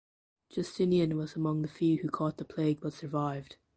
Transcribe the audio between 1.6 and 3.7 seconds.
the few who caught the plague but survived.